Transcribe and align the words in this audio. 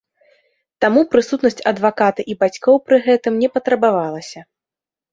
Таму 0.85 1.03
прысутнасць 1.11 1.61
адваката 1.73 2.21
і 2.33 2.39
бацькоў 2.41 2.75
пры 2.89 2.97
гэтым 3.11 3.33
не 3.45 3.55
патрабавалася. 3.59 4.39